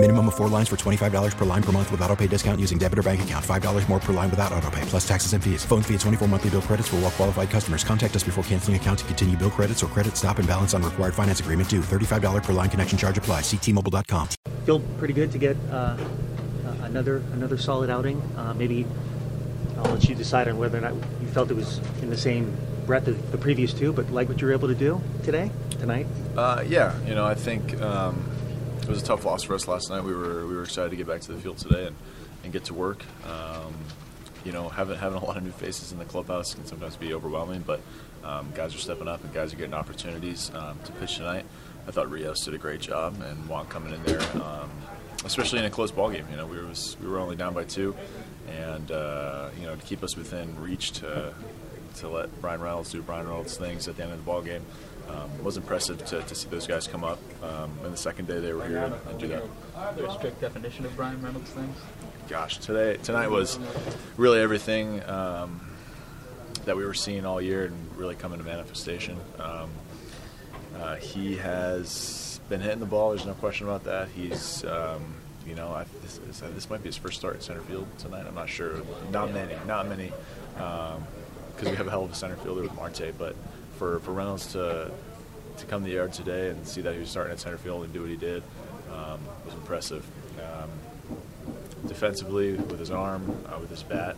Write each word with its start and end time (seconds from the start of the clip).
Minimum 0.00 0.28
of 0.28 0.36
four 0.36 0.48
lines 0.48 0.68
for 0.68 0.76
$25 0.76 1.36
per 1.36 1.44
line 1.44 1.62
per 1.62 1.72
month 1.72 1.90
with 1.90 2.00
auto 2.02 2.14
pay 2.14 2.28
discount 2.28 2.60
using 2.60 2.78
debit 2.78 3.00
or 3.00 3.02
bank 3.02 3.20
account. 3.20 3.44
$5 3.44 3.88
more 3.88 3.98
per 3.98 4.12
line 4.12 4.30
without 4.30 4.52
auto 4.52 4.70
pay, 4.70 4.80
plus 4.82 5.06
taxes 5.06 5.32
and 5.32 5.42
fees. 5.42 5.64
Phone 5.64 5.82
fee 5.82 5.94
at 5.94 6.00
24 6.00 6.28
monthly 6.28 6.50
bill 6.50 6.62
credits 6.62 6.86
for 6.86 6.96
all 6.96 7.02
well 7.02 7.10
qualified 7.10 7.50
customers. 7.50 7.82
Contact 7.82 8.14
us 8.14 8.22
before 8.22 8.44
canceling 8.44 8.76
account 8.76 9.00
to 9.00 9.04
continue 9.06 9.36
bill 9.36 9.50
credits 9.50 9.82
or 9.82 9.88
credit 9.88 10.16
stop 10.16 10.38
and 10.38 10.46
balance 10.46 10.72
on 10.72 10.84
required 10.84 11.14
finance 11.14 11.40
agreement 11.40 11.68
due. 11.68 11.80
$35 11.80 12.44
per 12.44 12.52
line 12.52 12.70
connection 12.70 12.96
charge 12.96 13.18
apply. 13.18 13.40
Ctmobile.com. 13.40 14.28
Feel 14.64 14.78
pretty 14.98 15.14
good 15.14 15.32
to 15.32 15.38
get 15.38 15.56
uh, 15.68 15.74
uh, 15.74 15.96
another 16.82 17.16
another 17.32 17.58
solid 17.58 17.90
outing. 17.90 18.22
Uh, 18.36 18.54
maybe 18.54 18.86
I'll 19.78 19.90
let 19.90 20.08
you 20.08 20.14
decide 20.14 20.46
on 20.46 20.58
whether 20.58 20.78
or 20.78 20.80
not 20.80 20.94
you 20.94 21.26
felt 21.32 21.50
it 21.50 21.54
was 21.54 21.80
in 22.02 22.10
the 22.10 22.16
same 22.16 22.56
breath 22.86 23.08
of 23.08 23.32
the 23.32 23.38
previous 23.38 23.72
two, 23.72 23.92
but 23.92 24.12
like 24.12 24.28
what 24.28 24.40
you 24.40 24.46
were 24.46 24.52
able 24.52 24.68
to 24.68 24.76
do 24.76 25.00
today, 25.24 25.50
tonight. 25.80 26.06
Uh, 26.36 26.62
yeah, 26.68 26.96
you 27.04 27.16
know, 27.16 27.26
I 27.26 27.34
think 27.34 27.80
um, 27.82 28.24
it 28.82 28.88
was 28.88 29.02
a 29.02 29.04
tough 29.04 29.24
loss 29.24 29.42
for 29.42 29.54
us 29.54 29.68
last 29.68 29.90
night. 29.90 30.02
We 30.02 30.14
were 30.14 30.46
we 30.46 30.54
were 30.54 30.62
excited 30.62 30.90
to 30.90 30.96
get 30.96 31.06
back 31.06 31.20
to 31.22 31.32
the 31.32 31.40
field 31.40 31.58
today 31.58 31.86
and, 31.86 31.96
and 32.44 32.52
get 32.52 32.64
to 32.64 32.74
work. 32.74 33.02
Um, 33.26 33.74
you 34.44 34.52
know, 34.52 34.68
having 34.68 34.96
having 34.96 35.18
a 35.18 35.24
lot 35.24 35.36
of 35.36 35.42
new 35.42 35.50
faces 35.50 35.92
in 35.92 35.98
the 35.98 36.04
clubhouse 36.04 36.54
can 36.54 36.64
sometimes 36.64 36.96
be 36.96 37.12
overwhelming, 37.12 37.62
but 37.66 37.80
um, 38.24 38.50
guys 38.54 38.74
are 38.74 38.78
stepping 38.78 39.08
up 39.08 39.22
and 39.24 39.32
guys 39.32 39.52
are 39.52 39.56
getting 39.56 39.74
opportunities 39.74 40.50
um, 40.54 40.78
to 40.84 40.92
pitch 40.92 41.16
tonight. 41.16 41.44
I 41.86 41.90
thought 41.90 42.10
Rios 42.10 42.44
did 42.44 42.54
a 42.54 42.58
great 42.58 42.80
job, 42.80 43.20
and 43.22 43.48
Juan 43.48 43.66
coming 43.66 43.94
in 43.94 44.02
there, 44.04 44.20
um, 44.42 44.70
especially 45.24 45.58
in 45.58 45.64
a 45.64 45.70
close 45.70 45.90
ball 45.90 46.10
game. 46.10 46.26
You 46.30 46.36
know, 46.36 46.46
we 46.46 46.58
was 46.58 46.96
we 47.02 47.08
were 47.08 47.18
only 47.18 47.36
down 47.36 47.54
by 47.54 47.64
two, 47.64 47.96
and 48.48 48.90
uh, 48.90 49.50
you 49.58 49.66
know 49.66 49.74
to 49.74 49.82
keep 49.82 50.02
us 50.02 50.16
within 50.16 50.60
reach 50.60 50.92
to 50.92 51.34
to 52.00 52.08
let 52.08 52.40
Bryan 52.40 52.60
Reynolds 52.60 52.92
do 52.92 53.02
Bryan 53.02 53.26
Reynolds 53.26 53.56
things 53.56 53.88
at 53.88 53.96
the 53.96 54.02
end 54.02 54.12
of 54.12 54.18
the 54.18 54.24
ball 54.24 54.42
game. 54.42 54.64
Um, 55.08 55.30
it 55.38 55.44
was 55.44 55.56
impressive 55.56 56.04
to, 56.06 56.22
to 56.22 56.34
see 56.34 56.48
those 56.48 56.66
guys 56.66 56.86
come 56.86 57.02
up. 57.02 57.18
Um, 57.42 57.70
and 57.82 57.92
the 57.92 57.96
second 57.96 58.28
day 58.28 58.40
they 58.40 58.52
were 58.52 58.66
here 58.66 58.78
and, 58.78 58.94
and 59.08 59.18
do 59.18 59.28
that. 59.28 59.42
Is 59.42 59.96
there 59.96 60.06
a 60.06 60.12
strict 60.12 60.40
definition 60.40 60.84
of 60.84 60.94
Bryan 60.96 61.22
Reynolds 61.22 61.50
things? 61.50 61.76
Gosh, 62.28 62.58
today 62.58 62.98
tonight 63.02 63.30
was 63.30 63.58
really 64.18 64.40
everything 64.40 65.02
um, 65.08 65.60
that 66.66 66.76
we 66.76 66.84
were 66.84 66.94
seeing 66.94 67.24
all 67.24 67.40
year 67.40 67.64
and 67.64 67.96
really 67.96 68.14
coming 68.14 68.38
to 68.38 68.44
manifestation. 68.44 69.16
Um, 69.38 69.70
uh, 70.78 70.96
he 70.96 71.36
has 71.36 72.40
been 72.50 72.60
hitting 72.60 72.80
the 72.80 72.86
ball. 72.86 73.10
There's 73.10 73.26
no 73.26 73.34
question 73.34 73.66
about 73.66 73.84
that. 73.84 74.08
He's, 74.08 74.64
um, 74.64 75.14
you 75.46 75.54
know, 75.54 75.68
I, 75.68 75.84
this, 76.02 76.20
is, 76.28 76.40
this 76.54 76.68
might 76.68 76.82
be 76.82 76.88
his 76.88 76.96
first 76.98 77.18
start 77.18 77.36
in 77.36 77.40
center 77.40 77.62
field 77.62 77.86
tonight. 77.98 78.26
I'm 78.26 78.34
not 78.34 78.48
sure. 78.50 78.82
Not 79.10 79.32
many. 79.32 79.54
Not 79.66 79.88
many. 79.88 80.12
Because 81.58 81.72
we 81.72 81.76
have 81.76 81.88
a 81.88 81.90
hell 81.90 82.04
of 82.04 82.12
a 82.12 82.14
center 82.14 82.36
fielder 82.36 82.62
with 82.62 82.74
Marte, 82.76 83.12
but 83.18 83.34
for, 83.78 83.98
for 84.00 84.12
Reynolds 84.12 84.52
to 84.52 84.92
to 85.56 85.66
come 85.66 85.82
to 85.82 85.88
the 85.88 85.96
yard 85.96 86.12
today 86.12 86.50
and 86.50 86.64
see 86.64 86.80
that 86.80 86.94
he 86.94 87.00
was 87.00 87.10
starting 87.10 87.32
at 87.32 87.40
center 87.40 87.58
field 87.58 87.82
and 87.82 87.92
do 87.92 88.00
what 88.00 88.10
he 88.10 88.16
did 88.16 88.44
um, 88.92 89.18
was 89.44 89.54
impressive. 89.54 90.06
Um, 90.38 90.70
defensively, 91.88 92.52
with 92.52 92.78
his 92.78 92.92
arm, 92.92 93.44
uh, 93.46 93.58
with 93.58 93.70
his 93.70 93.82
bat, 93.82 94.16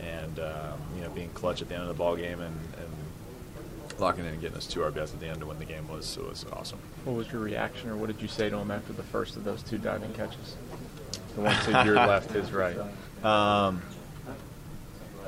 and 0.00 0.38
um, 0.40 0.78
you 0.94 1.02
know 1.02 1.08
being 1.10 1.30
clutch 1.30 1.62
at 1.62 1.68
the 1.68 1.74
end 1.74 1.82
of 1.82 1.88
the 1.88 1.94
ball 1.94 2.16
game 2.16 2.40
and, 2.40 2.54
and 2.78 4.00
locking 4.00 4.24
in 4.24 4.32
and 4.32 4.40
getting 4.40 4.56
us 4.56 4.66
two 4.66 4.80
RBIs 4.80 5.14
at 5.14 5.20
the 5.20 5.26
end 5.26 5.40
to 5.40 5.46
win 5.46 5.58
the 5.58 5.64
game 5.64 5.88
was 5.88 6.16
it 6.16 6.24
was 6.24 6.44
awesome. 6.52 6.78
What 7.04 7.16
was 7.16 7.32
your 7.32 7.40
reaction, 7.40 7.90
or 7.90 7.96
what 7.96 8.08
did 8.08 8.20
you 8.20 8.28
say 8.28 8.50
to 8.50 8.56
him 8.58 8.70
after 8.70 8.92
the 8.92 9.02
first 9.02 9.36
of 9.36 9.44
those 9.44 9.62
two 9.62 9.78
diving 9.78 10.12
catches? 10.12 10.56
The 11.34 11.40
one 11.40 11.56
to 11.64 11.84
your 11.84 11.94
left, 11.94 12.30
his 12.30 12.52
right. 12.52 12.76
Um, 13.22 13.82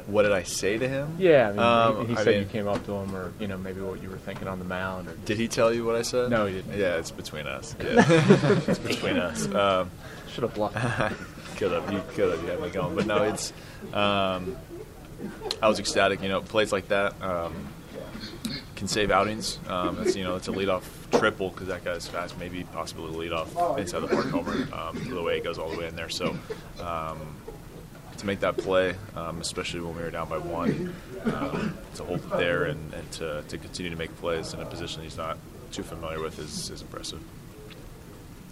what 0.07 0.23
did 0.23 0.33
I 0.33 0.43
say 0.45 0.79
to 0.79 0.89
him? 0.89 1.17
Yeah, 1.19 1.49
I 1.49 1.51
mean, 1.51 1.59
Um, 1.59 2.07
he, 2.07 2.13
he 2.15 2.19
I 2.21 2.25
said 2.25 2.35
mean- 2.35 2.43
you 2.43 2.49
came 2.49 2.69
up 2.69 2.85
to 2.87 2.93
him, 2.93 3.15
or 3.15 3.33
you 3.41 3.49
know 3.49 3.59
maybe 3.59 3.81
what 3.81 4.03
you 4.03 4.09
were 4.09 4.19
thinking 4.19 4.47
on 4.49 4.59
the 4.59 4.65
mound, 4.65 5.09
or 5.09 5.15
Did 5.25 5.37
he 5.39 5.49
tell 5.49 5.73
you 5.73 5.85
what 5.85 5.97
I 5.97 6.03
said? 6.03 6.31
No, 6.31 6.47
he 6.47 6.55
didn't. 6.55 6.79
Yeah, 6.79 6.97
it's 6.97 7.11
between 7.11 7.47
us. 7.47 7.75
Yeah. 7.83 8.05
it's 8.69 8.79
between 8.79 9.17
us. 9.17 9.47
Um, 9.53 9.91
should 10.33 10.43
have 10.45 10.55
blocked. 10.55 10.75
could 11.57 11.73
have. 11.73 11.91
You 11.93 12.03
could 12.11 12.31
have. 12.33 12.43
You 12.43 12.51
had 12.51 12.61
me 12.61 12.69
going. 12.71 12.95
But 12.95 13.07
no, 13.07 13.23
it's. 13.25 13.53
Um, 13.93 14.57
I 15.63 15.69
was 15.69 15.79
ecstatic. 15.81 16.23
You 16.23 16.29
know, 16.29 16.41
plays 16.43 16.73
like 16.73 16.89
that 16.89 17.21
um, 17.23 17.55
can 18.77 18.87
save 18.87 19.11
outings. 19.11 19.59
Um, 19.69 19.99
it's 20.03 20.15
you 20.15 20.25
know, 20.25 20.37
it's 20.37 20.49
a 20.49 20.53
leadoff 20.53 20.83
triple 21.19 21.49
because 21.51 21.69
that 21.69 21.85
guy's 21.85 22.07
fast. 22.07 22.39
Maybe 22.39 22.65
possibly 22.75 23.07
a 23.27 23.31
leadoff 23.31 23.79
inside 23.79 24.01
the 24.01 24.09
park 24.09 24.27
homer. 24.27 24.69
Um, 24.75 25.03
the 25.09 25.23
way 25.23 25.39
it 25.39 25.45
goes 25.45 25.59
all 25.59 25.71
the 25.71 25.79
way 25.79 25.89
in 25.89 25.97
there. 25.97 26.11
So. 26.11 26.37
Um, 26.81 27.19
to 28.19 28.27
make 28.27 28.41
that 28.41 28.57
play, 28.57 28.95
um, 29.15 29.41
especially 29.41 29.81
when 29.81 29.97
we 29.97 30.03
were 30.03 30.11
down 30.11 30.29
by 30.29 30.39
one, 30.39 30.95
um, 31.25 31.77
to 31.95 32.05
hold 32.05 32.21
it 32.21 32.31
there 32.31 32.65
and, 32.65 32.93
and 32.95 33.11
to, 33.13 33.43
to 33.49 33.59
continue 33.59 33.91
to 33.91 33.97
make 33.97 34.15
plays 34.19 34.55
in 34.55 34.61
a 34.61 34.67
position 34.67 35.03
he's 35.03 35.17
not 35.17 35.39
too 35.73 35.83
familiar 35.83 36.21
with 36.21 36.39
is, 36.39 36.71
is 36.71 36.83
impressive. 36.83 37.21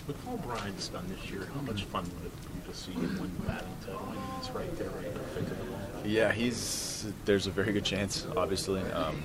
With 0.07 0.23
Paul 0.25 0.39
Brian's 0.39 0.89
done 0.89 1.07
this 1.09 1.31
year, 1.31 1.49
how 1.55 1.61
much 1.63 1.85
fun 1.85 2.05
would 2.05 2.27
it 2.27 2.65
be 2.65 2.71
to 2.71 2.77
see 2.77 2.93
him 2.93 3.19
win 3.19 3.33
the 3.39 3.47
batting 3.47 3.69
title? 3.81 4.07
I 4.07 4.13
mean, 4.13 4.21
he's 4.39 4.51
right 4.51 4.79
there, 4.79 4.91
right 4.91 5.15
perfect 5.15 5.51
of 5.51 5.59
the 5.59 5.65
ball. 5.65 5.81
Yeah, 6.05 6.31
he's. 6.33 7.07
There's 7.25 7.47
a 7.47 7.51
very 7.51 7.73
good 7.73 7.87
chance. 7.87 8.27
Obviously, 8.37 8.83
um, 8.93 9.23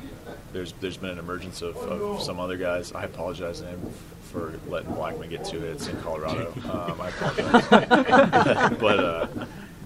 there's 0.54 0.72
there's 0.80 0.96
been 0.96 1.10
an 1.10 1.20
emergence 1.20 1.62
of, 1.62 1.76
of 1.76 2.22
some 2.22 2.40
other 2.40 2.56
guys. 2.56 2.94
I 2.94 3.04
apologize 3.04 3.60
to 3.60 3.68
him 3.68 3.82
for 4.32 4.58
letting 4.68 4.92
Blackmon 4.92 5.30
get 5.30 5.44
two 5.44 5.60
hits 5.60 5.88
in 5.88 6.00
Colorado. 6.02 6.54
Um, 6.70 7.02
I 7.02 7.10
apologize, 7.10 8.78
but 8.80 9.00
uh, 9.00 9.28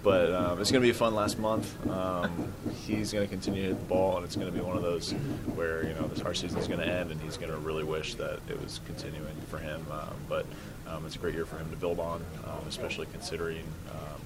but 0.03 0.33
um, 0.33 0.59
it's 0.59 0.69
going 0.69 0.81
to 0.81 0.85
be 0.85 0.91
a 0.91 0.93
fun 0.93 1.15
last 1.15 1.39
month. 1.39 1.89
Um, 1.89 2.53
he's 2.85 3.13
going 3.13 3.25
to 3.25 3.29
continue 3.29 3.61
to 3.61 3.67
hit 3.69 3.79
the 3.79 3.85
ball, 3.85 4.17
and 4.17 4.25
it's 4.25 4.35
going 4.35 4.51
to 4.51 4.53
be 4.53 4.59
one 4.59 4.75
of 4.75 4.83
those 4.83 5.11
where 5.55 5.87
you 5.87 5.93
know 5.93 6.07
this 6.07 6.21
our 6.21 6.33
season 6.33 6.59
is 6.59 6.67
going 6.67 6.81
to 6.81 6.87
end, 6.87 7.11
and 7.11 7.21
he's 7.21 7.37
going 7.37 7.51
to 7.51 7.57
really 7.57 7.85
wish 7.85 8.15
that 8.15 8.39
it 8.49 8.61
was 8.61 8.81
continuing 8.85 9.35
for 9.49 9.57
him. 9.57 9.85
Um, 9.89 10.13
but 10.27 10.45
um, 10.87 11.05
it's 11.05 11.15
a 11.15 11.19
great 11.19 11.33
year 11.33 11.45
for 11.45 11.57
him 11.57 11.69
to 11.69 11.77
build 11.77 11.99
on, 11.99 12.23
um, 12.45 12.59
especially 12.67 13.07
considering 13.13 13.63
um, 13.91 14.21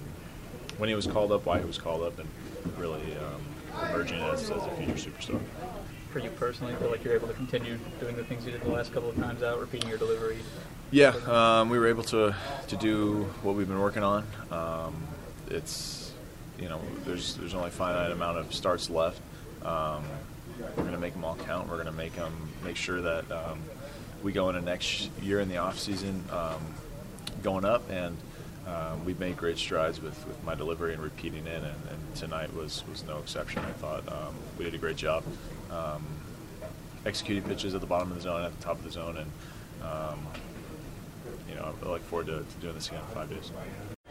when 0.77 0.89
he 0.89 0.95
was 0.95 1.05
called 1.05 1.31
up, 1.31 1.45
why 1.45 1.59
he 1.59 1.65
was 1.65 1.77
called 1.77 2.01
up, 2.01 2.17
and 2.19 2.27
really 2.77 3.01
um, 3.17 3.89
emerging 3.89 4.19
as, 4.21 4.49
as 4.49 4.63
a 4.63 4.71
future 4.77 5.11
superstar. 5.11 5.39
For 6.11 6.19
you 6.19 6.31
personally, 6.31 6.73
feel 6.75 6.89
like 6.89 7.03
you're 7.03 7.13
able 7.13 7.27
to 7.27 7.33
continue 7.35 7.77
doing 7.99 8.15
the 8.15 8.23
things 8.23 8.45
you 8.45 8.51
did 8.51 8.61
the 8.61 8.69
last 8.69 8.93
couple 8.93 9.09
of 9.09 9.15
times 9.17 9.43
out, 9.43 9.59
repeating 9.59 9.89
your 9.89 9.99
delivery. 9.99 10.37
Yeah, 10.89 11.09
um, 11.27 11.69
we 11.69 11.77
were 11.77 11.87
able 11.87 12.03
to 12.05 12.33
to 12.67 12.77
do 12.77 13.25
what 13.43 13.55
we've 13.55 13.67
been 13.67 13.79
working 13.79 14.03
on. 14.03 14.25
Um, 14.49 14.95
it's 15.49 16.11
you 16.59 16.69
know 16.69 16.81
there's 17.05 17.35
there's 17.35 17.53
only 17.53 17.67
a 17.67 17.71
finite 17.71 18.11
amount 18.11 18.37
of 18.37 18.53
starts 18.53 18.89
left. 18.89 19.21
Um, 19.63 20.03
we're 20.59 20.83
going 20.83 20.91
to 20.91 20.99
make 20.99 21.13
them 21.13 21.23
all 21.23 21.35
count. 21.35 21.67
We're 21.67 21.75
going 21.75 21.87
to 21.87 21.91
make 21.91 22.15
them 22.15 22.33
make 22.63 22.75
sure 22.75 23.01
that 23.01 23.31
um, 23.31 23.59
we 24.23 24.31
go 24.31 24.49
into 24.49 24.61
next 24.61 25.09
year 25.21 25.39
in 25.39 25.49
the 25.49 25.57
off 25.57 25.77
season 25.79 26.23
um, 26.31 26.61
going 27.43 27.65
up 27.65 27.89
and. 27.89 28.17
Um, 28.67 29.05
we've 29.05 29.17
made 29.17 29.37
great 29.37 29.57
strides 29.57 30.01
with, 30.01 30.27
with 30.27 30.43
my 30.43 30.53
delivery 30.53 30.91
and 30.91 31.01
repeating 31.01 31.47
it, 31.47 31.63
and, 31.63 31.65
and 31.65 32.15
tonight 32.15 32.53
was, 32.53 32.83
was 32.89 33.01
no 33.05 33.19
exception. 33.19 33.63
I 33.63 33.71
thought 33.71 34.05
um, 34.11 34.35
we 34.57 34.65
did 34.65 34.73
a 34.73 34.77
great 34.77 34.97
job 34.97 35.23
um, 35.71 36.05
executing 37.05 37.43
pitches 37.43 37.73
at 37.75 37.79
the 37.79 37.87
bottom 37.87 38.11
of 38.11 38.17
the 38.17 38.23
zone, 38.23 38.43
and 38.43 38.47
at 38.47 38.57
the 38.57 38.61
top 38.61 38.77
of 38.77 38.83
the 38.83 38.91
zone, 38.91 39.15
and 39.15 39.31
you 41.49 41.55
know, 41.55 41.73
I 41.81 41.89
look 41.89 42.03
forward 42.03 42.27
to, 42.27 42.39
to 42.39 42.61
doing 42.61 42.75
this 42.75 42.87
again 42.89 43.01
in 43.07 43.15
five 43.15 43.29
days. 43.29 43.51